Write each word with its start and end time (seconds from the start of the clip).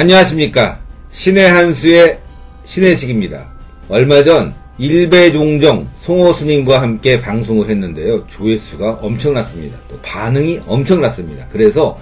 안녕하십니까. 0.00 0.78
신의 1.10 1.50
한수의 1.50 2.20
신혜식입니다. 2.64 3.48
얼마 3.88 4.22
전 4.22 4.54
일배종정 4.78 5.88
송호 5.96 6.34
스님과 6.34 6.80
함께 6.80 7.20
방송을 7.20 7.68
했는데요. 7.68 8.24
조회수가 8.28 9.00
엄청났습니다. 9.02 9.76
또 9.90 9.98
반응이 10.02 10.60
엄청났습니다. 10.68 11.46
그래서 11.50 11.98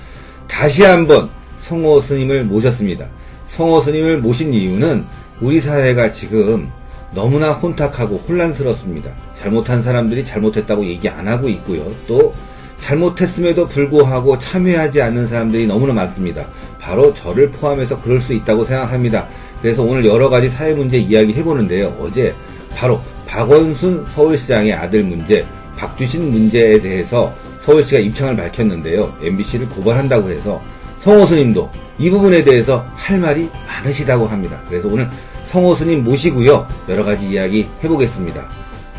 다시 0.46 0.85
한번 0.85 1.30
성호 1.57 2.02
스님을 2.02 2.44
모셨습니다. 2.44 3.08
성호 3.46 3.80
스님을 3.80 4.18
모신 4.18 4.52
이유는 4.52 5.07
우리 5.40 5.63
사회가 5.63 6.10
지금 6.10 6.68
너무나 7.14 7.52
혼탁하고 7.52 8.18
혼란스럽습니다. 8.29 9.10
잘못한 9.32 9.80
사람들이 9.80 10.22
잘못했다고 10.22 10.85
얘기 10.85 11.08
안 11.08 11.26
하고 11.26 11.49
있고요. 11.49 11.90
또 12.07 12.35
잘못했음에도 12.76 13.66
불구하고 13.66 14.38
참여하지 14.38 15.00
않는 15.00 15.29
사람들이 15.29 15.66
너무나 15.66 15.94
많습니다. 15.94 16.46
바로 16.86 17.13
저를 17.13 17.50
포함해서 17.50 18.00
그럴 18.00 18.21
수 18.21 18.32
있다고 18.32 18.64
생각합니다. 18.64 19.27
그래서 19.61 19.82
오늘 19.82 20.04
여러 20.04 20.31
가지 20.31 20.49
사회 20.49 20.72
문제 20.72 20.96
이야기 20.96 21.32
해보는데요. 21.32 21.96
어제 22.00 22.32
바로 22.77 23.00
박원순 23.27 24.07
서울시장의 24.07 24.72
아들 24.72 25.03
문제, 25.03 25.44
박주신 25.77 26.30
문제에 26.30 26.80
대해서 26.80 27.35
서울시가 27.61 28.00
입장을 28.00 28.36
밝혔는데요. 28.36 29.13
MBC를 29.21 29.68
고발한다고 29.71 30.30
해서 30.30 30.63
성호스님도 30.99 31.68
이 31.99 32.08
부분에 32.08 32.44
대해서 32.44 32.86
할 32.94 33.19
말이 33.19 33.48
많으시다고 33.66 34.27
합니다. 34.28 34.60
그래서 34.69 34.86
오늘 34.86 35.08
성호스님 35.47 36.05
모시고요. 36.05 36.69
여러 36.88 37.05
가지 37.05 37.28
이야기 37.28 37.66
해보겠습니다. 37.82 38.47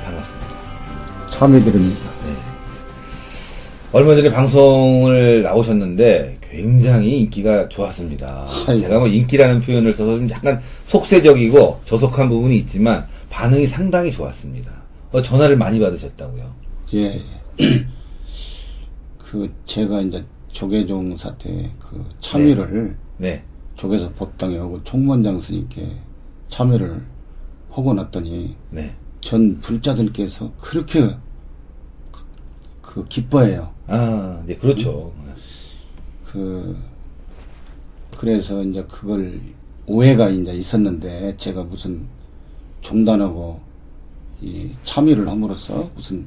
반갑습니다. 0.04 0.48
참여드립니다. 1.31 2.08
얼마 3.94 4.14
전에 4.14 4.30
방송을 4.30 5.44
나오셨는데 5.44 6.36
굉장히 6.50 7.20
인기가 7.20 7.67
좋았습니다. 7.70 8.48
아이고. 8.67 8.81
제가 8.81 9.00
뭐 9.00 9.08
인기라는 9.08 9.62
표현을 9.62 9.94
써서 9.94 10.17
좀 10.17 10.30
약간 10.30 10.62
속세적이고 10.86 11.81
저속한 11.86 12.30
부분이 12.30 12.58
있지만 12.59 13.08
반응이 13.30 13.67
상당히 13.67 14.12
좋았습니다. 14.12 14.72
어, 15.12 15.22
전화를 15.22 15.58
많이 15.58 15.80
받으셨다고요? 15.80 16.56
예. 16.95 17.22
그 19.17 19.54
제가 19.66 20.02
이제 20.02 20.23
조계종 20.50 21.16
사태 21.16 21.70
그 21.80 22.04
참여를 22.22 22.95
네. 23.17 23.44
조계사 23.76 24.09
법당에 24.14 24.58
하고 24.58 24.82
총무원장 24.84 25.39
스님께 25.39 25.95
참여를 26.48 27.04
하고 27.70 27.94
났더니 27.94 28.56
네. 28.70 28.95
전 29.22 29.59
불자들께서 29.59 30.52
그렇게 30.58 31.02
그, 32.11 32.26
그 32.82 33.06
기뻐해요. 33.08 33.72
아, 33.88 34.42
네, 34.45 34.56
그렇죠. 34.56 35.14
그 35.16 35.27
그래서 38.17 38.64
이제 38.64 38.83
그걸 38.89 39.39
오해가 39.86 40.30
이제 40.30 40.53
있었는데 40.53 41.36
제가 41.38 41.64
무슨 41.64 42.06
종단하고 42.81 43.59
이 44.42 44.70
참여를 44.83 45.28
함으로써 45.28 45.89
무슨 45.95 46.25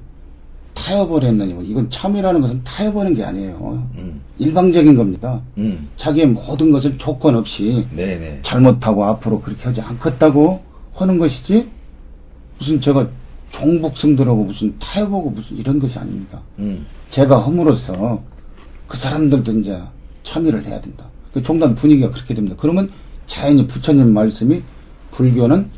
타협을 0.75 1.25
했느니 1.25 1.53
뭐 1.53 1.63
이건 1.63 1.91
참여라는 1.91 2.41
것은 2.41 2.63
타협하는 2.65 3.15
게 3.15 3.25
아니에요. 3.25 3.87
음, 3.97 4.21
일방적인 4.39 4.97
겁니다. 4.97 5.41
음, 5.59 5.89
자기의 5.97 6.29
모든 6.29 6.71
것을 6.73 6.97
조건 6.97 7.35
없이 7.35 7.87
네네. 7.95 8.41
잘못하고 8.43 9.05
앞으로 9.05 9.41
그렇게 9.41 9.65
하지 9.65 9.81
않겠다고 9.81 10.61
하는 10.95 11.19
것이지 11.19 11.69
무슨 12.59 12.81
제가 12.81 13.09
종북승들하고 13.51 14.45
무슨 14.45 14.79
타협하고 14.79 15.31
무슨 15.31 15.59
이런 15.59 15.79
것이 15.79 15.99
아닙니다. 15.99 16.41
음, 16.59 16.87
제가 17.11 17.45
함으로써 17.45 18.23
그 18.91 18.97
사람들도 18.97 19.53
이제 19.53 19.81
참여를 20.25 20.67
해야 20.67 20.81
된다. 20.81 21.05
그 21.33 21.41
종단 21.41 21.77
분위기가 21.77 22.11
그렇게 22.11 22.35
됩니다. 22.35 22.57
그러면 22.59 22.91
자연히 23.29 23.65
부처님 23.65 24.13
말씀이 24.13 24.61
불교는 25.13 25.71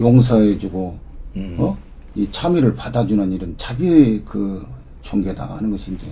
용서해주고 0.00 0.98
음. 1.36 1.56
어? 1.60 1.78
이 2.16 2.26
참여를 2.32 2.74
받아주는 2.74 3.30
이런 3.30 3.54
자비의 3.56 4.22
그 4.24 4.66
종교다 5.02 5.56
하는 5.58 5.70
것이 5.70 5.92
이제 5.92 6.10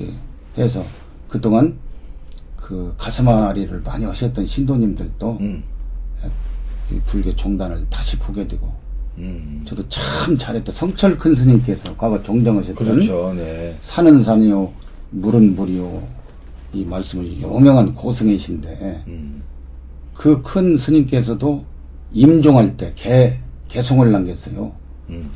예, 0.00 0.62
해서 0.62 0.84
그동안 1.26 1.74
그 2.54 2.94
가슴앓이를 2.98 3.80
많이 3.80 4.04
하셨던 4.04 4.44
신도님들도 4.44 5.38
음, 5.40 5.62
이 6.90 7.00
불교 7.06 7.34
종단을 7.34 7.86
다시 7.88 8.18
보게 8.18 8.46
되고 8.46 8.70
음. 9.16 9.62
저도 9.66 9.88
참 9.88 10.36
잘했다. 10.36 10.70
성철 10.70 11.16
큰 11.16 11.34
스님께서 11.34 11.96
과거 11.96 12.22
종정하셨던 12.22 12.86
그렇죠, 12.86 13.32
네. 13.34 13.74
산은 13.80 14.22
산이요 14.22 14.82
물은 15.12 15.54
물이요 15.54 16.02
이 16.72 16.84
말씀을 16.84 17.26
유명한 17.38 17.94
고승이신데 17.94 19.04
음, 19.06 19.42
그큰 20.14 20.76
스님께서도 20.76 21.64
임종할 22.12 22.76
때 22.76 22.92
개, 22.94 23.38
개송을 23.68 24.10
남겼어요. 24.10 24.72
음, 25.10 25.30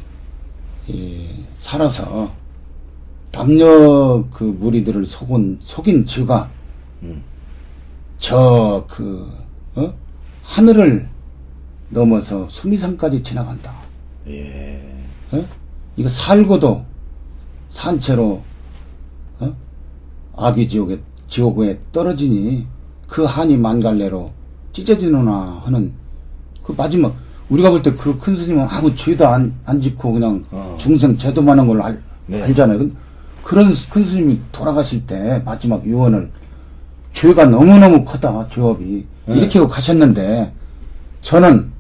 이 0.89 1.29
살아서 1.57 2.33
남녀 3.33 4.25
그 4.31 4.45
무리들을 4.45 5.05
속은 5.05 5.59
속인 5.61 6.07
죄가 6.07 6.51
음. 7.03 7.23
저그 8.19 9.31
어? 9.75 9.95
하늘을 10.43 11.09
넘어서 11.91 12.49
수미산까지 12.49 13.23
지나간다. 13.23 13.75
예. 14.29 14.83
어? 15.33 15.45
이거 15.97 16.09
살고도 16.09 16.85
산채로 17.69 18.27
어? 18.27 18.56
아기 20.37 20.69
지옥에 20.69 20.99
지옥에 21.29 21.79
떨어지니 21.93 22.67
그 23.09 23.25
한이 23.25 23.57
만갈래로 23.57 24.31
찢어지느나 24.73 25.63
하는 25.65 25.93
그 26.63 26.75
마지막 26.77 27.15
우리가 27.49 27.71
볼 27.71 27.83
때 27.83 27.93
그 27.93 28.19
큰 28.19 28.35
스님은 28.35 28.67
아무 28.69 28.95
죄도 28.95 29.27
안, 29.27 29.55
안 29.65 29.81
짓고 29.81 30.13
그냥 30.13 30.45
어. 30.51 30.77
중생 30.79 31.17
제도만 31.17 31.59
한걸 31.59 31.81
알, 31.81 32.03
네. 32.27 32.43
알잖아요. 32.43 32.79
근- 32.79 32.95
그런 33.45 33.71
큰 33.89 34.05
스님이 34.05 34.41
돌아가실 34.51 35.07
때 35.07 35.41
마지막 35.45 35.85
유언을 35.87 36.29
죄가 37.13 37.47
너무너무 37.47 38.05
크다 38.05 38.49
죄업이 38.49 39.07
네. 39.27 39.37
이렇게 39.39 39.61
하고 39.61 39.71
가셨는데 39.71 40.53
저는 41.23 41.71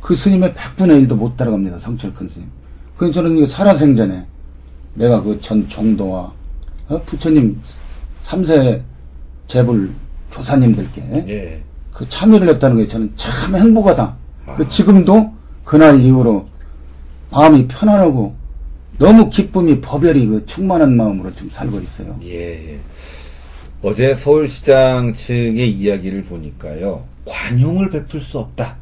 그 0.00 0.14
스님의 0.14 0.54
100분의 0.54 1.06
1도 1.08 1.14
못 1.16 1.36
따라갑니다. 1.36 1.80
성철 1.80 2.14
큰 2.14 2.28
스님. 2.28 2.48
그래서 2.96 3.14
저는 3.14 3.36
이거 3.36 3.44
살아생전에 3.46 4.24
내가 4.94 5.20
그전 5.20 5.68
종도와 5.68 6.32
어? 6.88 7.02
부처님 7.02 7.60
3세 8.22 8.82
재불 9.46 9.92
조사님들께 10.30 11.24
예. 11.28 11.62
그 11.92 12.08
참여를 12.08 12.48
했다는 12.50 12.76
게 12.78 12.86
저는 12.86 13.12
참 13.16 13.56
행복하다. 13.56 14.16
아. 14.46 14.68
지금도 14.68 15.32
그날 15.64 16.00
이후로 16.00 16.46
마음이 17.30 17.66
편안하고 17.66 18.34
너무 18.98 19.28
기쁨이 19.28 19.80
버별이 19.80 20.26
그 20.26 20.46
충만한 20.46 20.96
마음으로 20.96 21.34
지금 21.34 21.50
살고 21.50 21.80
있어요. 21.80 22.18
예, 22.22 22.72
예. 22.72 22.80
어제 23.82 24.14
서울시장 24.14 25.12
측의 25.12 25.70
이야기를 25.70 26.24
보니까요, 26.24 27.04
관용을 27.26 27.90
베풀 27.90 28.20
수 28.20 28.38
없다. 28.38 28.76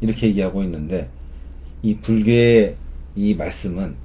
이렇게 0.00 0.28
얘기하고 0.28 0.62
있는데, 0.62 1.08
이 1.82 1.96
불교의 1.96 2.76
이 3.16 3.34
말씀은 3.34 3.96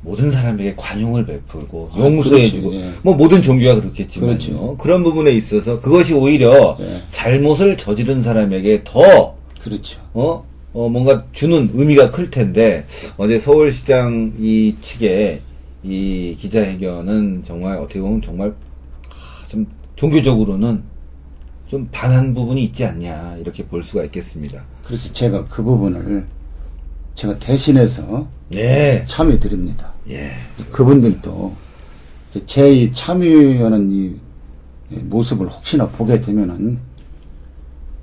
모든 0.00 0.30
사람에게 0.30 0.74
관용을 0.76 1.26
베풀고, 1.26 1.90
아, 1.92 1.98
용서해주고, 1.98 2.70
그렇지, 2.70 2.86
예. 2.86 2.92
뭐 3.02 3.14
모든 3.14 3.42
종교가 3.42 3.80
그렇겠지만요. 3.80 4.38
그렇지. 4.38 4.56
그런 4.78 5.02
부분에 5.02 5.32
있어서 5.32 5.80
그것이 5.80 6.14
오히려 6.14 6.76
예. 6.80 7.02
잘못을 7.10 7.76
저지른 7.76 8.22
사람에게 8.22 8.82
더 8.84 9.36
그렇죠. 9.60 10.00
어? 10.14 10.46
어, 10.72 10.88
뭔가 10.88 11.24
주는 11.32 11.70
의미가 11.72 12.10
클 12.10 12.30
텐데, 12.30 12.86
어제 13.16 13.38
서울시장 13.38 14.34
이 14.38 14.76
측의 14.80 15.40
이 15.82 16.36
기자회견은 16.38 17.42
정말 17.44 17.78
어떻게 17.78 18.00
보면 18.00 18.22
정말 18.22 18.48
아, 18.50 19.48
좀 19.48 19.66
종교적으로는 19.96 20.82
좀 21.66 21.88
반한 21.90 22.34
부분이 22.34 22.62
있지 22.64 22.84
않냐, 22.84 23.36
이렇게 23.40 23.64
볼 23.64 23.82
수가 23.82 24.04
있겠습니다. 24.04 24.62
그래서 24.84 25.12
제가 25.12 25.46
그 25.46 25.62
부분을 25.62 26.24
제가 27.14 27.36
대신해서 27.38 28.28
예, 28.54 29.04
참여 29.06 29.38
드립니다. 29.38 29.92
예, 30.08 30.32
그분들도 30.70 31.54
제이 32.46 32.92
참여하는 32.92 33.90
이 33.90 34.14
모습을 34.90 35.48
혹시나 35.48 35.86
보게 35.88 36.20
되면은 36.20 36.78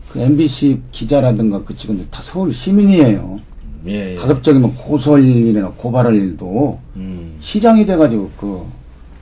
그 0.10 0.20
MBC 0.20 0.82
기자라든가 0.92 1.64
그 1.64 1.76
직원들 1.76 2.10
다 2.10 2.22
서울 2.22 2.54
시민이에요. 2.54 3.40
예, 3.88 4.14
예. 4.14 4.16
가급적이면 4.16 4.76
고소할 4.76 5.24
일이나 5.24 5.70
고발할 5.70 6.16
일도 6.16 6.80
음, 6.96 7.36
시장이 7.40 7.86
돼가지고 7.86 8.32
그 8.38 8.66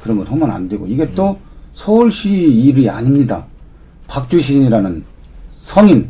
그런 0.01 0.17
걸 0.17 0.27
하면 0.27 0.51
안 0.51 0.67
되고 0.67 0.85
이게 0.87 1.09
또 1.13 1.37
서울시 1.73 2.29
일이 2.31 2.89
아닙니다. 2.89 3.45
박주신이라는 4.07 5.03
성인 5.55 6.09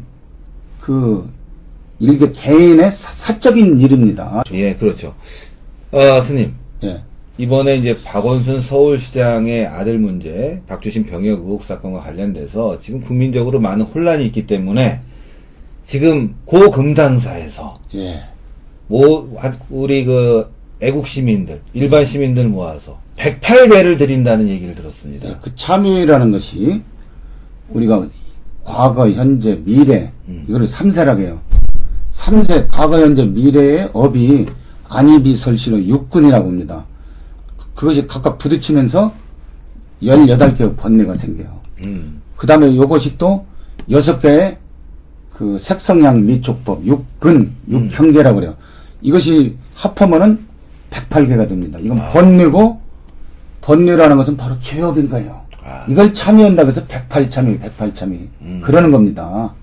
그 0.79 1.27
일개 2.03 2.31
개인의 2.31 2.91
사, 2.91 3.13
사적인 3.13 3.79
일입니다. 3.79 4.43
예, 4.51 4.73
그렇죠. 4.75 5.15
어, 5.91 6.21
스님, 6.21 6.53
예. 6.83 7.01
이번에 7.37 7.77
이제 7.77 7.97
박원순 8.03 8.61
서울시장의 8.61 9.67
아들 9.67 9.97
문제, 9.97 10.61
박주신 10.67 11.05
병역 11.05 11.39
의혹 11.39 11.63
사건과 11.63 12.01
관련돼서 12.01 12.77
지금 12.77 12.99
국민적으로 12.99 13.59
많은 13.59 13.85
혼란이 13.85 14.25
있기 14.27 14.45
때문에 14.45 14.99
지금 15.85 16.35
고금당사에서 16.45 17.73
예. 17.95 18.23
모 18.87 19.29
우리 19.69 20.03
그 20.03 20.51
애국 20.81 21.07
시민들, 21.07 21.61
일반 21.73 22.05
시민들 22.05 22.49
모아서 22.49 22.99
108배를 23.17 23.97
드린다는 23.97 24.49
얘기를 24.49 24.75
들었습니다. 24.75 25.29
예, 25.29 25.37
그 25.41 25.55
참여라는 25.55 26.33
것이 26.33 26.81
우리가 27.69 28.07
과거, 28.65 29.09
현재, 29.09 29.59
미래 29.63 30.11
이거를 30.47 30.67
삼세라고 30.67 31.21
해요. 31.21 31.41
삼세 32.27 32.67
과거, 32.71 33.01
현재, 33.01 33.25
미래의 33.25 33.89
업이 33.91 34.45
안입이 34.87 35.35
설시로 35.35 35.83
육군이라고 35.83 36.47
합니다. 36.47 36.85
그- 37.57 37.67
그것이 37.75 38.07
각각 38.07 38.37
부딪히면서 38.37 39.13
18개의 40.01 40.77
번뇌가 40.77 41.15
생겨요. 41.15 41.59
음. 41.83 42.21
그 42.37 42.47
다음에 42.47 42.73
요것이 42.75 43.17
또 43.17 43.45
여섯 43.91 44.19
개의 44.19 44.57
그 45.33 45.57
색성량 45.57 46.25
미촉법, 46.25 46.85
육근, 46.85 47.51
육형제라고 47.69 48.35
그래요. 48.39 48.55
이것이 49.01 49.57
합하면은 49.75 50.39
108개가 50.91 51.49
됩니다. 51.49 51.77
이건 51.81 51.97
번뇌고, 52.13 52.79
번뇌라는 53.61 54.15
것은 54.15 54.37
바로 54.37 54.57
죄업인 54.61 55.09
거예요. 55.09 55.41
아. 55.65 55.83
이걸 55.89 56.13
참여한다고 56.13 56.69
해서 56.69 56.85
108참여, 56.85 57.59
108참여. 57.77 58.27
그러는 58.61 58.91
겁니다. 58.91 59.53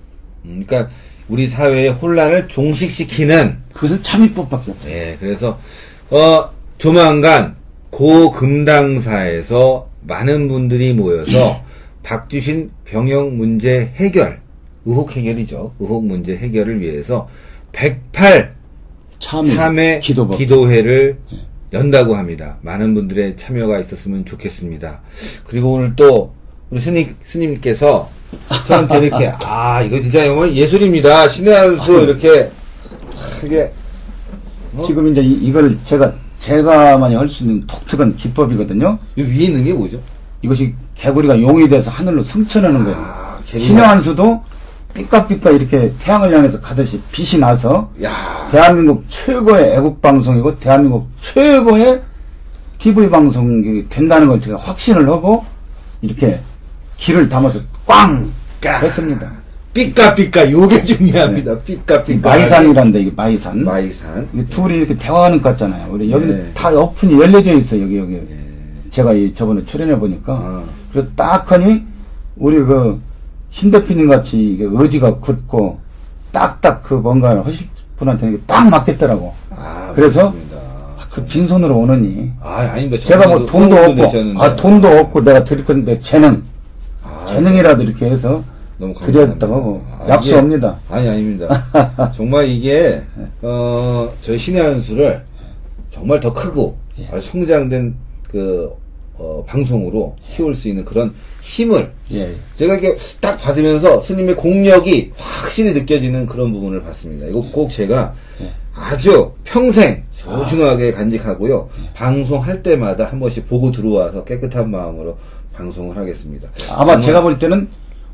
음, 0.44 0.62
그러니까 0.66 0.92
우리 1.30 1.46
사회의 1.46 1.88
혼란을 1.90 2.48
종식시키는 2.48 3.58
그것은 3.72 4.02
참여법밖에 4.02 4.70
없어요. 4.72 4.92
예, 4.92 5.16
그래서 5.20 5.58
어 6.10 6.50
조만간 6.76 7.54
고금당사에서 7.90 9.88
많은 10.02 10.48
분들이 10.48 10.92
모여서 10.92 11.62
박주신 12.02 12.70
병역 12.84 13.32
문제 13.32 13.92
해결, 13.94 14.40
의혹 14.84 15.16
해결이죠. 15.16 15.74
의혹 15.78 16.04
문제 16.04 16.36
해결을 16.36 16.80
위해서 16.80 17.28
108 17.72 18.54
참여, 19.20 19.54
참회 19.54 20.00
기도법. 20.00 20.36
기도회를 20.36 21.18
연다고 21.72 22.16
합니다. 22.16 22.58
많은 22.62 22.94
분들의 22.94 23.36
참여가 23.36 23.78
있었으면 23.78 24.24
좋겠습니다. 24.24 25.02
그리고 25.44 25.74
오늘 25.74 25.94
또 25.94 26.34
우리 26.70 26.80
스님 26.80 27.14
스님께서 27.22 28.10
저한테 28.66 28.98
이렇게 28.98 29.32
아 29.44 29.82
이거 29.82 30.00
진짜 30.00 30.24
정말 30.24 30.54
예술입니다. 30.54 31.28
신의 31.28 31.54
한 31.54 31.78
수 31.78 31.92
이렇게 32.00 32.50
이게 33.44 33.72
지금 34.86 35.08
이제 35.08 35.20
이, 35.20 35.32
이걸 35.42 35.76
제가, 35.84 36.12
제가만이 36.40 37.14
할 37.16 37.28
수 37.28 37.42
있는 37.44 37.66
독특한 37.66 38.16
기법이거든요. 38.16 38.98
이 39.16 39.22
위에 39.22 39.44
있는 39.46 39.64
게 39.64 39.72
뭐죠? 39.72 39.98
이것이 40.42 40.74
개구리가 40.94 41.40
용이 41.40 41.68
돼서 41.68 41.90
하늘로 41.90 42.22
승천하는 42.22 42.84
거예요. 42.84 42.96
아, 42.98 43.38
개구리가- 43.46 43.60
신의 43.60 43.84
한수도 43.84 44.42
삐까삐까 44.94 45.50
이렇게 45.50 45.92
태양을 46.00 46.34
향해서 46.34 46.60
가듯이 46.60 47.00
빛이 47.12 47.40
나서 47.40 47.90
야, 48.02 48.48
대한민국 48.50 49.04
최고의 49.08 49.74
애국 49.76 50.00
방송이고 50.02 50.58
대한민국 50.58 51.08
최고의 51.20 52.00
TV 52.78 53.08
방송이 53.10 53.88
된다는 53.88 54.28
걸 54.28 54.40
제가 54.40 54.56
확신을 54.58 55.08
하고 55.08 55.44
이렇게 56.00 56.40
길을 56.96 57.28
담아서 57.28 57.60
꽝 57.94 58.30
했습니다. 58.82 59.30
삐까삐까 59.74 60.50
요게 60.50 60.84
중요합니다. 60.84 61.58
삐까삐까. 61.58 62.28
마이산이란데 62.28 63.00
이게 63.02 63.12
마이산. 63.14 63.64
마이산. 63.64 64.28
이게 64.32 64.44
둘이 64.46 64.78
이렇게 64.78 64.96
대화하는 64.96 65.40
것 65.40 65.50
같잖아요. 65.50 65.88
우리 65.92 66.10
여기는 66.10 66.36
네. 66.36 66.50
다 66.54 66.70
오픈이 66.70 67.20
열려져 67.20 67.52
있어 67.54 67.80
여기 67.80 67.98
여기. 67.98 68.20
제가 68.90 69.12
이 69.12 69.32
저번에 69.34 69.64
출연해 69.64 69.98
보니까 69.98 70.32
아. 70.34 70.62
그래서 70.92 71.08
딱 71.16 71.50
하니 71.50 71.82
우리 72.36 72.58
그 72.62 73.00
신 73.50 73.70
대표님 73.70 74.08
같이 74.08 74.38
이게 74.52 74.64
의지가 74.70 75.16
굳고 75.16 75.80
딱딱 76.32 76.82
그 76.84 76.94
뭔가를 76.94 77.44
하실 77.44 77.66
분한테는 77.96 78.34
이게 78.34 78.42
딱 78.46 78.68
맞겠더라고. 78.70 79.34
아, 79.50 79.90
그래서 79.94 80.30
그렇습니다. 80.30 80.60
그 81.10 81.24
빈손으로 81.24 81.76
오느니 81.76 82.30
아, 82.40 82.70
아닙니다. 82.72 83.04
제가 83.04 83.26
뭐 83.26 83.44
돈도 83.44 83.74
없고. 83.76 84.40
아 84.40 84.54
돈도 84.54 84.86
없고 84.88 85.24
내가 85.24 85.42
드릴 85.42 85.64
건데 85.64 85.98
아, 86.00 86.38
재능이라도 87.34 87.82
이렇게 87.82 88.06
해서 88.06 88.42
너무. 88.78 88.94
드렸다고 89.00 89.82
아, 89.98 90.06
약속합니다. 90.08 90.78
이게- 90.86 90.94
아니 90.94 91.08
아닙니다. 91.08 92.10
정말 92.14 92.48
이게 92.48 93.02
어 93.42 94.12
저희 94.22 94.38
신의 94.38 94.62
한수를 94.62 95.22
정말 95.90 96.18
더 96.20 96.32
크고 96.32 96.76
예. 96.98 97.20
성장된 97.20 97.94
그 98.30 98.70
어, 99.14 99.44
방송으로 99.46 100.16
키울 100.30 100.54
수 100.54 100.68
있는 100.68 100.82
그런 100.84 101.12
힘을 101.42 101.92
예. 102.12 102.32
제가 102.54 102.74
이렇게 102.76 102.96
딱 103.20 103.36
받으면서 103.36 104.00
스님의 104.00 104.34
공력이 104.36 105.12
확실히 105.14 105.74
느껴지는 105.74 106.24
그런 106.24 106.52
부분을 106.52 106.80
봤습니다. 106.82 107.26
이거 107.26 107.42
꼭 107.52 107.70
제가 107.70 108.14
예. 108.40 108.50
아주 108.74 109.32
평생 109.44 110.04
소중하게 110.10 110.92
간직하고요. 110.92 111.68
방송할 111.94 112.62
때마다 112.62 113.04
한 113.04 113.20
번씩 113.20 113.46
보고 113.46 113.70
들어와서 113.72 114.24
깨끗한 114.24 114.70
마음으로 114.70 115.18
방송을 115.54 115.96
하겠습니다. 115.96 116.48
아마 116.70 116.92
정말 116.92 117.02
제가 117.02 117.20
볼 117.22 117.38
때는 117.38 117.68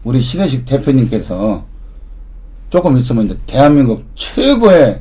우리 0.05 0.21
신혜식 0.21 0.65
대표님께서 0.65 1.65
조금 2.71 2.97
있으면 2.97 3.27
이제 3.27 3.37
대한민국 3.47 4.05
최고의 4.17 5.01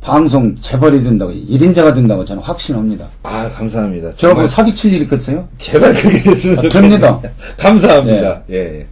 방송 0.00 0.56
재벌이 0.60 1.02
된다고, 1.02 1.32
1인자가 1.32 1.94
된다고 1.94 2.24
저는 2.24 2.42
확신합니다. 2.42 3.08
아 3.22 3.48
감사합니다. 3.48 4.14
저하고 4.16 4.48
사기칠 4.48 4.92
일 4.94 5.02
있겠어요? 5.02 5.48
제발 5.58 5.94
그렇게 5.94 6.22
됐으면 6.22 6.58
아. 6.58 6.68
됩니다. 6.68 7.20
감사합니다. 7.58 8.42
예. 8.50 8.56
예. 8.80 8.86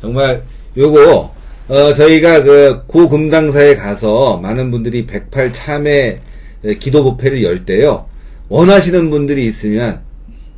정말 0.00 0.42
요거 0.76 1.34
어, 1.68 1.92
저희가 1.94 2.42
그 2.44 2.82
고금당사에 2.86 3.76
가서 3.76 4.38
많은 4.38 4.70
분들이 4.70 5.04
108 5.06 5.52
참회 5.52 6.20
에, 6.64 6.74
기도 6.76 7.04
법회를 7.04 7.42
열 7.42 7.64
때요. 7.64 8.06
원하시는 8.48 9.10
분들이 9.10 9.44
있으면 9.46 10.00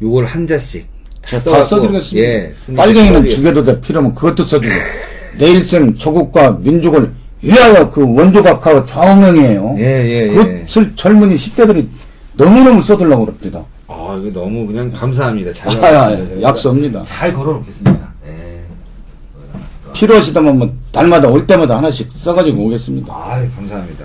요걸 0.03 0.27
한 0.27 0.47
자씩 0.47 0.87
써갖고 1.37 1.65
써드리겠습니다. 1.67 2.27
예, 2.29 2.55
빨갱이는. 2.75 3.31
죽여도 3.31 3.65
돼. 3.65 3.81
필요하면 3.81 4.15
그것도 4.15 4.45
써주고. 4.45 4.73
내일생 5.39 5.95
조국과 5.95 6.59
민족을 6.61 7.13
위하여 7.43 7.91
그 7.91 8.03
원조각하고 8.03 8.85
좌우명이에요. 8.85 9.77
예, 9.79 9.83
예, 9.85 10.23
예. 10.23 10.29
그것을 10.29 10.93
젊은이 10.97 11.35
10대들이 11.35 11.87
너무너무 12.35 12.83
써들라고 12.83 13.27
그럽니다. 13.27 13.65
아, 13.87 14.21
이거 14.21 14.41
너무 14.41 14.67
그냥 14.67 14.91
감사합니다. 14.93 15.53
잘 15.53 15.69
아, 15.85 16.07
아. 16.07 16.17
저희가 16.17 16.43
약속합니다. 16.43 17.03
잘 17.05 17.33
걸어놓겠습니다. 17.33 18.13
예. 18.27 18.61
필요하시다면 19.93 20.59
뭐 20.59 20.75
날마다 20.93 21.29
올 21.29 21.47
때마다 21.47 21.77
하나씩 21.77 22.11
써가지고 22.11 22.65
오겠습니다. 22.67 23.13
아, 23.13 23.45
감사합니다. 23.55 24.05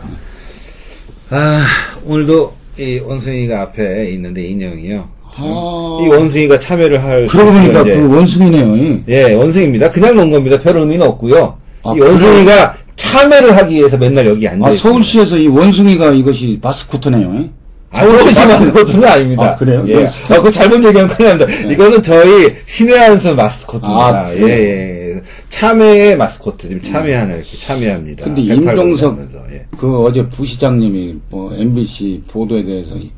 아, 1.31 1.65
오늘도 2.05 2.53
이 2.77 2.99
원숭이가 2.99 3.61
앞에 3.61 4.09
있는데 4.11 4.45
인형이요. 4.47 5.09
아. 5.37 5.99
이 6.03 6.07
원숭이가 6.07 6.59
참여를 6.59 7.03
할. 7.03 7.27
그러고 7.27 7.51
수 7.51 7.57
보니까 7.57 7.83
그 7.83 8.15
원숭이네요. 8.15 8.99
예, 9.07 9.33
원숭이입니다. 9.33 9.91
그냥 9.91 10.15
놓은 10.15 10.29
겁니다. 10.29 10.59
별 10.59 10.77
의미는 10.77 11.05
없고요. 11.07 11.57
아, 11.83 11.93
이 11.95 11.99
원숭이가 11.99 12.75
참여를 12.95 13.55
하기 13.57 13.75
위해서 13.75 13.97
맨날 13.97 14.27
여기 14.27 14.47
앉아 14.47 14.69
아. 14.69 14.75
서울시에서 14.75 15.37
이 15.37 15.47
원숭이가 15.47 16.11
이것이 16.11 16.59
마스코트네요. 16.61 17.49
아, 17.91 18.05
서울시 18.07 18.45
마스코트는 18.45 19.07
아닙니다. 19.07 19.43
아, 19.51 19.55
그래요? 19.55 19.83
예. 19.87 20.05
그 20.27 20.33
아, 20.33 20.41
그 20.41 20.51
잘못 20.51 20.83
얘기하면 20.83 21.07
큰일 21.15 21.37
납니다. 21.37 21.51
이거는 21.71 22.01
저희 22.01 22.53
신의 22.65 22.97
한수 22.97 23.35
마스코트입니다. 23.35 24.25
아, 24.25 24.33
예? 24.35 24.41
예. 24.41 25.21
참여의 25.49 26.17
마스코트. 26.17 26.67
지금 26.67 26.81
참여하는 26.81 27.35
이렇게 27.35 27.57
참여합니다. 27.57 28.23
근데 28.25 28.41
108 28.47 28.73
임종석 28.77 29.19
예. 29.51 29.65
그 29.77 30.01
어제 30.03 30.27
부시장님이 30.27 31.15
뭐 31.29 31.53
MBC 31.55 32.21
보도에 32.27 32.63
대해서 32.63 32.95
이- 32.95 33.11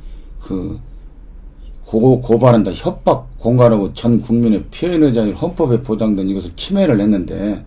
그 0.43 0.77
고, 1.85 2.21
고발한다 2.21 2.71
협박 2.73 3.27
공갈하고 3.39 3.93
전 3.93 4.19
국민의 4.19 4.63
표현의 4.73 5.13
자유를 5.13 5.35
헌법에 5.35 5.77
보장된 5.81 6.27
이것을 6.29 6.51
침해를 6.55 6.99
했는데 6.99 7.63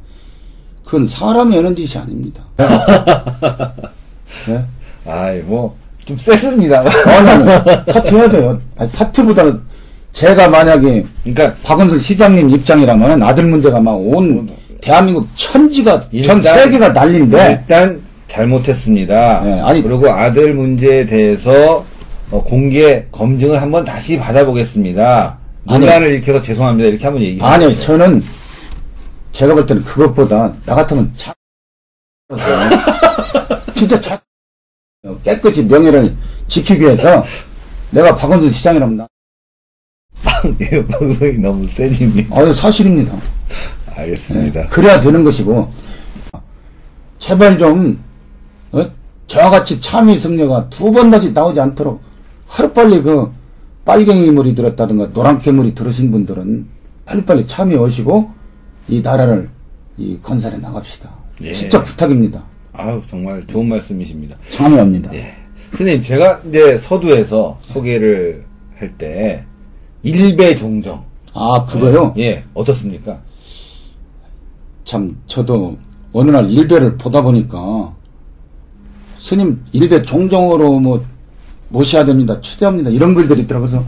그건 0.85 1.07
사람이 1.07 1.55
하는 1.55 1.77
짓이 1.77 2.03
아닙니다. 2.03 2.43
네? 4.49 4.65
아이, 5.07 5.39
뭐, 5.41 5.77
좀 6.05 6.17
셌습니다. 6.17 6.81
아니, 6.81 7.93
사퇴해야 7.93 8.29
돼요. 8.31 8.61
아니, 8.77 8.89
사퇴보다 8.89 9.59
제가 10.13 10.49
만약에 10.49 11.05
그러니까, 11.23 11.55
박원순 11.63 11.99
시장님 11.99 12.51
입장이라면 12.51 13.23
아들 13.23 13.45
문제가 13.47 13.79
막 13.81 13.93
온 13.95 14.49
대한민국 14.81 15.29
천지가 15.37 16.01
전 16.03 16.09
일단- 16.13 16.41
세계가 16.41 16.89
난린데 16.91 17.51
일단 17.69 18.01
잘못했습니다. 18.27 19.41
네, 19.45 19.61
아니- 19.61 19.83
그리고 19.83 20.09
아들 20.09 20.55
문제에 20.55 21.05
대해서 21.07 21.85
어, 22.31 22.43
공개 22.43 23.07
검증을 23.11 23.61
한번 23.63 23.85
다시 23.85 24.19
받아보겠습니다. 24.19 25.39
논란을 25.65 26.09
일으켜서 26.15 26.41
죄송합니다. 26.43 26.89
이렇게 26.89 27.05
한번 27.05 27.23
얘기해요. 27.23 27.45
아니요, 27.45 27.79
저는 27.79 28.23
제가 29.33 29.55
볼 29.55 29.67
때는 29.67 29.85
그것보다 29.85 30.55
나 30.65 30.75
같으면 30.75 31.13
자 31.17 31.33
진짜 33.75 34.01
자 34.01 34.21
깨끗이 35.23 35.63
명예를 35.63 36.15
지키기 36.49 36.83
위해서 36.83 37.23
내가 37.91 38.15
박원순 38.17 38.51
시장이랍니다. 38.51 39.07
예, 40.61 40.87
방송이 40.87 41.39
너무 41.39 41.67
세집니다. 41.69 42.37
아, 42.37 42.53
사실입니다. 42.53 43.15
알겠습니다. 43.95 44.69
그래야 44.69 45.01
되는 45.01 45.25
것이고 45.25 45.73
제발 47.19 47.59
좀 47.59 48.03
어? 48.73 48.85
저와 49.27 49.51
같이 49.51 49.81
참의 49.81 50.17
성녀가 50.17 50.69
두 50.69 50.91
번 50.93 51.11
다시 51.11 51.33
나오지 51.33 51.61
않도록 51.61 52.03
하루빨리 52.49 53.03
그 53.03 53.31
빨갱이 53.85 54.31
물이 54.33 54.55
들었다든가 54.55 55.13
노란 55.13 55.39
괴물이 55.39 55.75
들으신 55.75 56.11
분들은 56.11 56.67
빨리빨리 57.05 57.47
참여 57.47 57.81
오시고 57.81 58.31
이 58.89 59.01
나라를 59.01 59.49
이 59.97 60.19
건설해 60.23 60.59
나갑시다. 60.59 61.11
예. 61.43 61.53
진짜 61.53 61.83
부탁입니다. 61.83 62.43
아우, 62.73 63.01
정말 63.07 63.47
좋은 63.47 63.69
말씀이십니다. 63.69 64.37
참여합니다. 64.49 65.15
예. 65.15 65.35
스님, 65.73 66.03
제가 66.03 66.41
이제 66.49 66.79
서두에서 66.79 67.59
소개를 67.63 68.45
할 68.77 68.97
때, 68.97 69.45
일배 70.03 70.57
종정. 70.57 71.05
아 71.35 71.65
그거요? 71.67 72.15
예, 72.19 72.45
어떻습니까? 72.55 73.19
참 74.85 75.17
저도 75.27 75.77
어느 76.13 76.31
날 76.31 76.51
일배를 76.51 76.97
보다 76.97 77.21
보니까 77.21 77.95
스님 79.21 79.63
일배 79.73 80.03
종종으로 80.03 80.81
뭐 80.81 81.05
모셔야 81.69 82.05
됩니다. 82.05 82.41
추대합니다. 82.41 82.91
이런 82.91 83.15
글들이 83.15 83.43
있더라고요. 83.43 83.69
그래서 83.69 83.85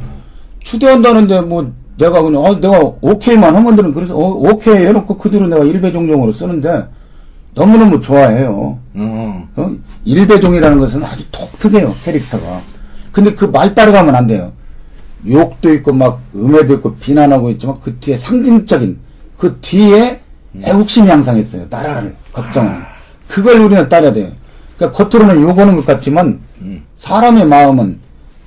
추대한다는데 0.65 1.41
뭐 1.43 1.73
내가 1.99 2.23
그냥 2.23 2.45
아 2.47 2.59
내가 2.61 2.79
오케이만 3.01 3.55
하면들은 3.55 3.93
그래서 3.93 4.17
어, 4.17 4.29
오케이 4.33 4.87
해놓고 4.87 5.17
그 5.17 5.31
뒤로 5.31 5.47
내가 5.49 5.65
일배 5.65 5.93
종종으로 5.93 6.33
쓰는데 6.33 6.85
너무너무 7.55 8.01
좋아해요. 8.01 8.79
어, 8.95 9.49
어? 9.57 9.77
일배종이라는 10.05 10.79
것은 10.79 11.03
아주 11.05 11.25
독특해요 11.31 11.95
캐릭터가. 12.05 12.61
근데 13.13 13.35
그 13.35 13.47
말 13.47 13.75
따라가면 13.75 14.15
안 14.15 14.27
돼요. 14.27 14.53
욕도 15.29 15.73
있고 15.75 15.93
막 15.93 16.21
음해도 16.35 16.75
있고 16.75 16.95
비난하고 16.95 17.51
있지만 17.51 17.77
그 17.83 17.95
뒤에 17.99 18.17
상징적인 18.17 18.99
그 19.37 19.59
뒤에 19.61 20.21
애국심이 20.63 21.09
향상했어요 21.09 21.67
나라를. 21.69 22.15
걱정하는 22.33 22.81
그걸 23.29 23.61
우리는 23.61 23.89
따라야 23.89 24.13
돼요. 24.13 24.31
그러니까 24.77 25.05
겉으로는 25.09 25.43
욕하는 25.43 25.77
것 25.77 25.85
같지만 25.85 26.41
음. 26.63 26.70
사람의 27.05 27.47
마음은 27.47 27.99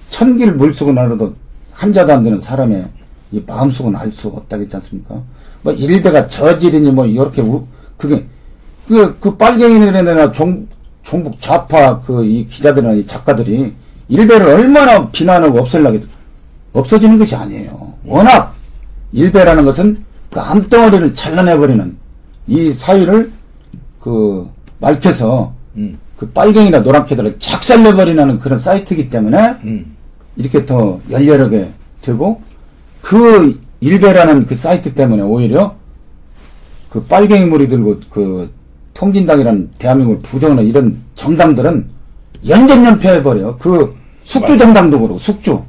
천길 0.10 0.54
물속은 0.54 0.98
알아도 0.98 1.34
한자도 1.72 2.14
안 2.14 2.24
되는 2.24 2.40
사람의 2.40 2.86
이 3.32 3.44
마음속은 3.46 3.96
알 3.96 4.12
수 4.12 4.28
없다겠지 4.28 4.76
않습니까? 4.76 5.22
뭐 5.64 5.74
일배가 5.74 6.28
저질이니 6.28 6.92
뭐 6.92 7.06
이렇게 7.06 7.42
우, 7.42 7.66
그게 7.98 8.26
그, 8.88 9.18
그 9.20 9.36
빨갱이들이나 9.36 10.32
종, 10.32 10.68
종북 11.02 11.40
좌파 11.40 12.00
그 12.00 12.24
이 12.24 12.46
기자들이나 12.46 12.94
이 12.94 13.06
작가들이 13.08 13.74
일배를 14.08 14.48
얼마나 14.48 15.10
비난하고 15.10 15.60
없애려고 15.60 16.00
없어지는 16.74 17.18
것이 17.18 17.36
아니에요. 17.36 17.94
워낙 18.06 18.54
일배라는 19.14 19.66
것은 19.66 20.04
그 20.32 20.40
암덩어리를 20.40 21.16
잘라내버리는 21.16 21.98
이 22.48 22.72
사회를 22.72 23.32
그 24.00 24.48
밝혀서 24.80 25.54
음, 25.78 25.98
그 26.24 26.30
빨갱이나 26.30 26.80
노란캐들을 26.80 27.38
작살내버리는 27.38 28.40
그런 28.40 28.58
사이트이기 28.58 29.10
때문에 29.10 29.58
음, 29.66 29.94
이렇게 30.38 30.66
더 30.66 31.02
열렬하게 31.12 31.68
되고 32.02 32.42
그 33.02 33.60
일베라는 33.82 34.46
그 34.46 34.56
사이트 34.56 34.94
때문에 34.94 35.22
오히려 35.22 35.76
그 36.90 37.04
빨갱이 37.04 37.46
물이 37.48 37.68
들고 37.68 38.00
그 38.10 38.50
통진당이라는 38.94 39.72
대한민국을 39.78 40.22
부정하는 40.22 40.66
이런 40.66 41.02
정당들은 41.16 41.88
연전연패해버려. 42.48 43.58
그 43.58 43.94
숙주 44.24 44.58
정당도 44.58 45.00
그렇고 45.00 45.18
숙주. 45.18 45.62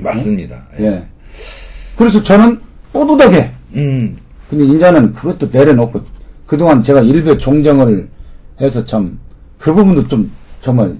맞습니다. 0.00 0.64
예. 0.80 0.84
예. 0.84 1.04
그래서 1.96 2.20
저는 2.20 2.58
뿌듯하게 2.92 3.52
음, 3.76 4.16
근데 4.48 4.64
인자는 4.64 5.12
그것도 5.12 5.48
내려놓고 5.52 6.00
그동안 6.46 6.82
제가 6.82 7.02
일베 7.02 7.38
종정을 7.38 8.08
해서 8.60 8.84
참 8.84 9.18
그 9.60 9.74
부분도 9.74 10.08
좀 10.08 10.32
정말 10.62 10.96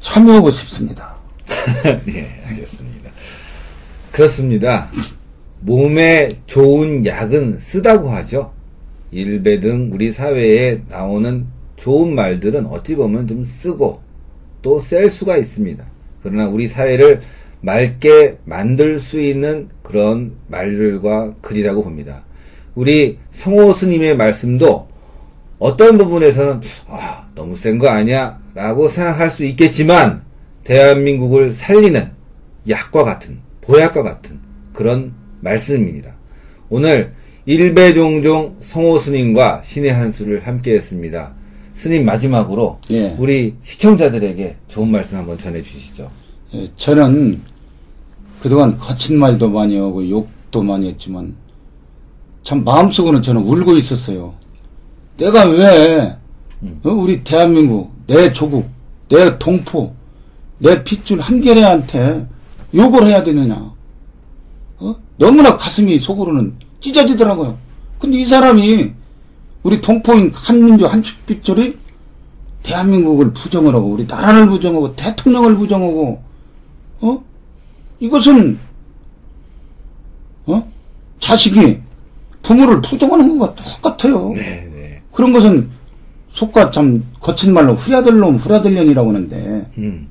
참여하고 0.00 0.50
싶습니다. 0.50 1.16
예, 2.08 2.42
알겠습니다. 2.46 3.10
그렇습니다. 4.12 4.90
몸에 5.60 6.38
좋은 6.46 7.06
약은 7.06 7.58
쓰다고 7.60 8.10
하죠. 8.10 8.52
일배 9.10 9.60
등 9.60 9.88
우리 9.92 10.12
사회에 10.12 10.82
나오는 10.90 11.46
좋은 11.76 12.14
말들은 12.14 12.66
어찌 12.66 12.96
보면 12.96 13.26
좀 13.26 13.46
쓰고 13.46 14.02
또셀 14.60 15.10
수가 15.10 15.38
있습니다. 15.38 15.82
그러나 16.22 16.48
우리 16.48 16.68
사회를 16.68 17.22
맑게 17.62 18.38
만들 18.44 19.00
수 19.00 19.20
있는 19.20 19.70
그런 19.82 20.32
말들과 20.48 21.34
글이라고 21.40 21.82
봅니다. 21.82 22.24
우리 22.74 23.18
성호 23.30 23.72
스님의 23.72 24.16
말씀도 24.16 24.88
어떤 25.58 25.96
부분에서는 25.96 26.60
아, 26.88 27.21
너무 27.34 27.56
센 27.56 27.78
거 27.78 27.88
아니야? 27.88 28.38
라고 28.54 28.88
생각할 28.88 29.30
수 29.30 29.44
있겠지만 29.44 30.22
대한민국을 30.64 31.52
살리는 31.54 32.10
약과 32.68 33.04
같은 33.04 33.38
보약과 33.62 34.02
같은 34.02 34.38
그런 34.72 35.12
말씀입니다. 35.40 36.14
오늘 36.68 37.14
일배종종 37.46 38.56
성호 38.60 38.98
스님과 38.98 39.62
신의 39.64 39.92
한수를 39.92 40.46
함께 40.46 40.74
했습니다. 40.74 41.32
스님 41.74 42.04
마지막으로 42.04 42.78
예. 42.92 43.16
우리 43.18 43.54
시청자들에게 43.62 44.56
좋은 44.68 44.88
말씀 44.90 45.18
한번 45.18 45.38
전해 45.38 45.60
주시죠. 45.62 46.10
예, 46.54 46.68
저는 46.76 47.40
그동안 48.40 48.76
거친 48.76 49.18
말도 49.18 49.48
많이 49.48 49.76
하고 49.78 50.08
욕도 50.08 50.62
많이 50.62 50.88
했지만 50.88 51.34
참 52.42 52.62
마음속으로는 52.62 53.22
저는 53.22 53.42
울고 53.42 53.76
있었어요. 53.76 54.34
내가 55.16 55.44
왜 55.48 56.16
어, 56.84 56.90
우리 56.90 57.24
대한민국, 57.24 57.92
내 58.06 58.32
조국, 58.32 58.68
내 59.08 59.38
동포, 59.38 59.94
내 60.58 60.82
핏줄 60.84 61.20
한계래한테 61.20 62.26
욕을 62.74 63.06
해야 63.06 63.22
되느냐. 63.22 63.72
어? 64.78 64.96
너무나 65.18 65.56
가슴이 65.56 65.98
속으로는 65.98 66.54
찢어지더라고요. 66.80 67.58
근데 67.98 68.18
이 68.18 68.24
사람이 68.24 68.92
우리 69.62 69.80
동포인 69.80 70.32
한민족 70.34 70.92
한핏줄이 70.92 71.78
대한민국을 72.62 73.32
부정을 73.32 73.74
하고 73.74 73.88
우리 73.88 74.06
나라를 74.06 74.48
부정하고 74.48 74.94
대통령을 74.94 75.56
부정하고 75.56 76.22
어? 77.00 77.24
이것은 78.00 78.58
어? 80.46 80.72
자식이 81.20 81.78
부모를 82.42 82.80
부정하는 82.82 83.38
것과 83.38 83.54
똑같아요. 83.54 84.30
네, 84.30 84.68
네. 84.72 85.02
그런 85.12 85.32
것은 85.32 85.70
속과 86.32 86.70
참 86.70 87.04
거친 87.20 87.52
말로 87.52 87.74
후랴들 87.74 88.18
놈 88.18 88.36
후랴들년이라고 88.36 89.08
하는데 89.10 89.70
음, 89.78 90.08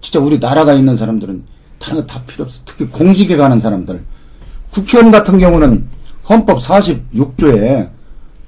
진짜 0.00 0.20
우리 0.20 0.38
나라가 0.38 0.72
있는 0.74 0.96
사람들은 0.96 1.42
다른 1.78 2.00
거 2.00 2.06
다 2.06 2.20
필요 2.26 2.44
없어. 2.44 2.60
특히 2.64 2.86
공직에 2.86 3.36
가는 3.36 3.58
사람들. 3.58 4.02
국회의원 4.72 5.10
같은 5.10 5.38
경우는 5.38 5.86
헌법 6.28 6.58
46조에 6.58 7.88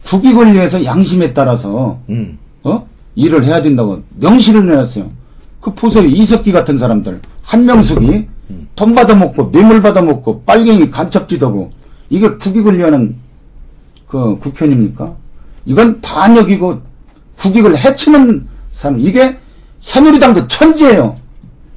국익 0.04 0.38
을 0.38 0.54
위해서 0.54 0.84
양심에 0.84 1.32
따라서 1.32 2.00
음, 2.08 2.38
어? 2.64 2.86
일을 3.14 3.44
해야 3.44 3.60
된다고 3.62 4.02
명시를 4.16 4.66
내놨어요. 4.66 5.10
그 5.60 5.74
보세요. 5.74 6.04
이석기 6.04 6.52
같은 6.52 6.78
사람들. 6.78 7.20
한명숙이 7.42 8.26
돈 8.76 8.94
받아먹고 8.94 9.50
뇌물 9.52 9.82
받아먹고 9.82 10.42
빨갱이 10.44 10.90
간첩지도고 10.90 11.70
이게 12.10 12.28
국익을 12.30 12.78
위하는 12.78 13.16
그 14.06 14.38
국회의원입니까? 14.38 15.14
이건 15.66 16.00
반역이고 16.00 16.80
국익을 17.38 17.76
해치는 17.78 18.46
사람. 18.72 19.00
이게 19.00 19.36
새누리당도 19.80 20.48
천지예요. 20.48 21.16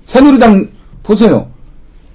새누리당 0.06 0.70
보세요. 1.04 1.48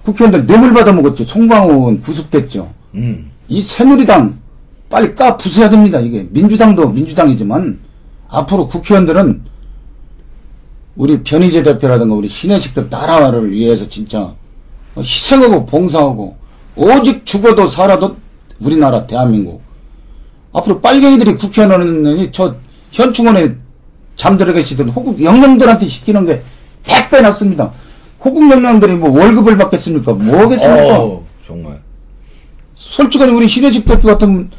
국회의원들 0.05 0.47
뇌물 0.47 0.73
받아먹었죠. 0.73 1.25
송광호 1.25 1.73
의원 1.73 2.01
구속됐죠. 2.01 2.71
음, 2.95 3.31
이 3.49 3.63
새누리당 3.63 4.39
빨리 4.89 5.15
까 5.15 5.37
부숴야 5.37 5.71
됩니다. 5.71 5.99
이게 5.99 6.27
민주당도 6.31 6.91
민주당이지만 6.91 7.79
앞으로 8.29 8.67
국회의원들은 8.69 9.43
우리 10.97 11.23
변희재 11.23 11.63
대표라든가 11.63 12.15
우리 12.15 12.29
신혜식들 12.29 12.89
나라를 12.89 13.51
위해서 13.51 13.89
진짜 13.89 14.35
희생하고 14.97 15.67
봉사하고 15.67 16.37
오직 16.75 17.27
죽어도 17.27 17.67
살아도 17.67 18.17
우리나라 18.61 19.07
대한민국 19.07 19.63
앞으로 20.53 20.81
빨갱이들이 20.81 21.35
국회의원은 21.37 22.33
저 22.33 22.55
현충원에 22.91 23.55
잠들어 24.17 24.53
계시던 24.53 24.89
호국 24.89 25.23
영령들한테 25.23 25.87
시키는 25.87 26.25
게 26.27 26.43
100배 26.85 27.21
낫습니다. 27.23 27.73
호국 28.25 28.51
영령들이 28.51 28.95
뭐 28.95 29.11
월급을 29.11 29.57
받겠습니까? 29.59 30.13
뭐겠습니까? 30.15 30.99
어, 31.03 31.25
정말. 31.47 31.81
솔직하게 32.75 33.33
우리 33.33 33.49
신혜식 33.49 33.85
대표 33.85 34.09
같은 34.09 34.51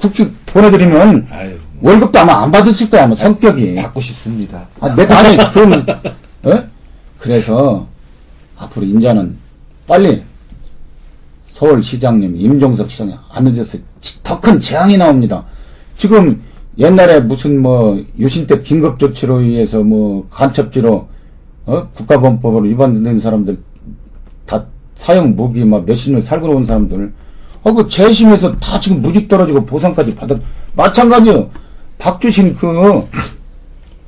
국회 0.00 0.30
보내드리면 0.46 1.26
아유, 1.30 1.56
월급도 1.80 2.18
아마 2.18 2.42
안 2.42 2.50
받으실 2.52 2.90
거야, 2.90 3.04
아마 3.04 3.14
성격이. 3.14 3.74
받고 3.76 4.00
싶습니다. 4.00 4.66
아, 4.80 4.94
내가, 4.94 5.18
아니, 5.18 5.36
그러면, 5.52 5.86
어? 6.42 6.64
그래서, 7.18 7.86
앞으로 8.58 8.84
인자는 8.86 9.36
빨리 9.86 10.22
서울시장님 11.48 12.36
임종석 12.36 12.90
시장님 12.90 13.16
안 13.30 13.44
늦어서 13.44 13.78
더 14.22 14.40
큰 14.40 14.60
재앙이 14.60 14.96
나옵니다. 14.98 15.44
지금 15.96 16.42
옛날에 16.78 17.20
무슨 17.20 17.60
뭐 17.60 18.02
유신 18.18 18.46
때 18.46 18.60
긴급 18.60 18.98
조치로 18.98 19.40
의해서 19.40 19.82
뭐 19.82 20.26
간첩지로 20.30 21.08
어? 21.66 21.88
국가범법으로 21.94 22.64
위반된 22.64 23.18
사람들 23.18 23.58
다 24.44 24.64
사형 24.94 25.34
무기 25.34 25.64
막 25.64 25.84
몇십 25.84 26.12
년 26.12 26.20
살고 26.22 26.48
온 26.48 26.64
사람들 26.64 27.12
어 27.64 27.72
그 27.72 27.88
재심에서 27.88 28.56
다 28.58 28.78
지금 28.78 29.02
무직 29.02 29.26
떨어지고 29.26 29.64
보상까지 29.64 30.14
받아 30.14 30.36
마찬가지요. 30.74 31.50
박주신 31.98 32.54
그 32.54 33.02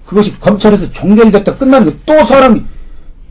그것이 0.07 0.39
검찰에서 0.39 0.89
종결됐다 0.91 1.57
끝나는 1.57 1.99
게또 2.07 2.23
사람이 2.23 2.63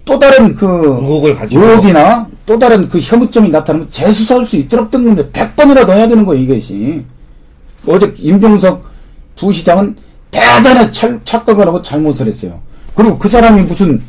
또 0.03 0.19
다른 0.19 0.53
그 0.53 0.65
의혹을 0.65 1.35
가지고. 1.35 1.61
의혹이나 1.63 2.27
또 2.45 2.59
다른 2.59 2.89
그 2.89 2.99
혐의점이 2.99 3.49
나타나면 3.49 3.87
재수사할 3.89 4.45
수 4.45 4.57
있도록 4.57 4.91
된 4.91 5.05
건데 5.05 5.29
100번이라도 5.31 5.91
해야 5.91 6.07
되는 6.07 6.25
거예요 6.25 6.43
이것이 6.43 7.03
어제 7.87 8.13
임종석 8.17 8.83
부시장은 9.37 9.95
대단히 10.31 10.91
찰, 10.91 11.19
착각을 11.23 11.67
하고 11.67 11.81
잘못을 11.81 12.27
했어요 12.27 12.59
그리고 12.95 13.17
그 13.17 13.29
사람이 13.29 13.63
무슨 13.63 14.01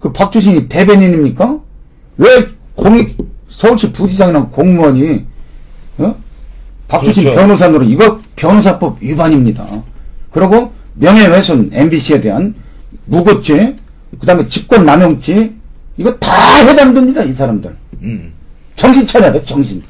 그 0.00 0.12
박주신이 0.12 0.68
대변인입니까? 0.68 1.60
왜 2.16 2.28
공익 2.74 3.16
서울시 3.48 3.92
부시장이랑 3.92 4.50
공무원이 4.50 5.24
어? 5.98 6.16
박주신 6.88 7.24
그렇죠. 7.24 7.38
변호사로 7.38 7.82
이거 7.84 8.20
변호사법 8.36 8.98
위반입니다. 9.00 9.66
그리고 10.30 10.72
명예훼손 10.94 11.70
MBC에 11.72 12.20
대한 12.20 12.54
무고죄, 13.06 13.76
그다음에 14.20 14.46
직권남용죄 14.46 15.52
이거 15.96 16.14
다 16.16 16.34
해당됩니다 16.66 17.22
이 17.22 17.32
사람들. 17.32 17.74
음. 18.02 18.32
정신 18.74 19.06
차려야 19.06 19.32
돼 19.32 19.42
정신. 19.42 19.82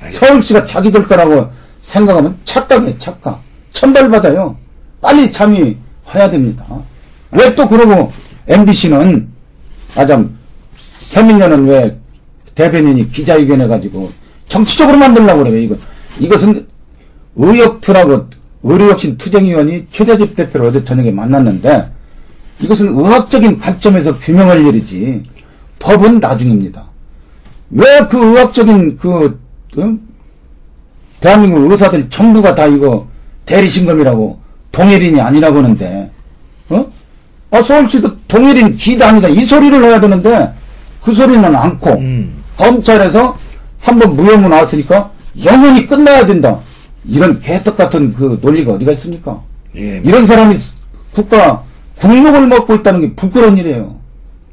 알겠습니다. 0.00 0.26
서울시가 0.26 0.64
자기들 0.64 1.02
거라고 1.02 1.48
생각하면 1.80 2.36
착각해 2.44 2.96
착각. 2.98 3.42
천벌받아요. 3.80 4.56
빨리 5.00 5.30
참여해야 5.30 6.30
됩니다. 6.30 6.64
왜 7.30 7.54
또 7.54 7.68
그러고 7.68 8.12
MBC는 8.48 9.28
아참 9.96 10.36
세민녀는 11.00 11.66
왜 11.66 11.98
대변인이 12.54 13.10
기자회견 13.10 13.60
해가지고 13.62 14.10
정치적으로 14.48 14.96
만들려고 14.96 15.44
그래요 15.44 15.58
이거 15.58 15.76
이것은 16.18 16.66
의역투라고 17.34 18.28
의료혁신 18.62 19.18
투쟁위원이 19.18 19.86
최대집 19.90 20.34
대표를 20.34 20.66
어제 20.66 20.82
저녁에 20.82 21.10
만났는데 21.10 21.90
이것은 22.60 22.88
의학적인 22.96 23.58
관점에서 23.58 24.16
규명할 24.18 24.64
일이지 24.66 25.22
법은 25.78 26.20
나중입니다. 26.20 26.84
왜 27.70 27.84
그 28.08 28.16
의학적인 28.18 28.96
그 28.96 29.38
어? 29.76 29.98
대한민국 31.20 31.70
의사들 31.70 32.08
전부가 32.08 32.54
다 32.54 32.66
이거 32.66 33.06
대리신검이라고 33.46 34.38
동일인이 34.72 35.20
아니라고 35.20 35.58
하는데 35.58 36.10
어? 36.68 36.84
아 37.50 37.62
서울시도 37.62 38.16
동일인 38.28 38.76
기단이다 38.76 39.28
이 39.28 39.44
소리를 39.44 39.82
해야 39.82 39.98
되는데 40.00 40.52
그 41.02 41.14
소리는 41.14 41.44
않고 41.44 41.90
음. 41.92 42.42
검찰에서 42.56 43.38
한번 43.80 44.16
무혐의 44.16 44.48
나왔으니까 44.48 45.10
영원히 45.44 45.86
끝나야 45.86 46.26
된다 46.26 46.58
이런 47.08 47.40
개떡 47.40 47.76
같은 47.76 48.12
그 48.12 48.38
논리가 48.42 48.72
어디가 48.74 48.92
있습니까? 48.92 49.40
예. 49.76 50.00
이런 50.04 50.26
사람이 50.26 50.56
국가 51.12 51.62
국력을 51.96 52.46
먹고 52.46 52.74
있다는 52.74 53.00
게 53.00 53.12
부끄러운 53.14 53.56
일이에요. 53.56 53.96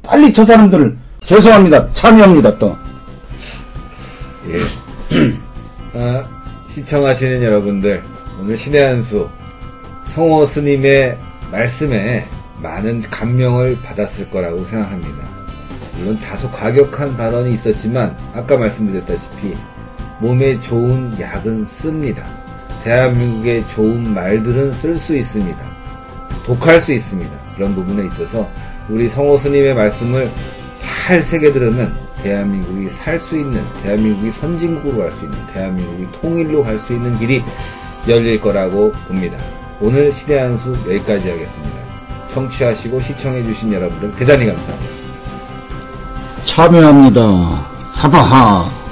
빨리 0.02 0.32
저 0.32 0.44
사람들을 0.44 0.96
죄송합니다. 1.20 1.92
참여합니다 1.92 2.58
또. 2.58 2.76
예. 4.48 4.60
아, 5.98 6.24
시청하시는 6.68 7.42
여러분들, 7.42 8.02
오늘 8.44 8.58
신의 8.58 8.82
한수, 8.82 9.26
성호 10.04 10.44
스님의 10.44 11.16
말씀에 11.50 12.26
많은 12.60 13.00
감명을 13.00 13.78
받았을 13.80 14.28
거라고 14.28 14.62
생각합니다. 14.64 15.24
물론 15.96 16.20
다소 16.20 16.50
과격한 16.50 17.16
발언이 17.16 17.54
있었지만, 17.54 18.14
아까 18.34 18.58
말씀드렸다시피, 18.58 19.56
몸에 20.20 20.60
좋은 20.60 21.18
약은 21.18 21.68
씁니다. 21.70 22.22
대한민국에 22.84 23.66
좋은 23.68 24.12
말들은 24.12 24.74
쓸 24.74 24.98
수 24.98 25.16
있습니다. 25.16 25.58
독할 26.44 26.82
수 26.82 26.92
있습니다. 26.92 27.32
그런 27.56 27.74
부분에 27.74 28.06
있어서 28.08 28.50
우리 28.90 29.08
성호 29.08 29.38
스님의 29.38 29.74
말씀을 29.74 30.30
잘 30.80 31.22
새겨 31.22 31.54
들으면 31.54 31.96
대한민국이 32.22 32.90
살 32.90 33.18
수 33.18 33.38
있는, 33.38 33.62
대한민국이 33.82 34.30
선진국으로 34.32 34.98
갈 34.98 35.12
수 35.12 35.24
있는, 35.24 35.38
대한민국이 35.54 36.08
통일로 36.20 36.62
갈 36.62 36.78
수 36.78 36.92
있는 36.92 37.18
길이 37.18 37.42
열릴 38.08 38.40
거라고 38.40 38.92
봅니다. 39.08 39.36
오늘 39.80 40.12
신의 40.12 40.38
한 40.38 40.56
수 40.58 40.70
여기까지 40.88 41.30
하겠습니다. 41.30 41.74
청취하시고 42.28 43.00
시청해주신 43.00 43.72
여러분들 43.72 44.12
대단히 44.16 44.46
감사합니다. 44.46 44.92
참여합니다. 46.44 47.66
사바하. 47.90 48.83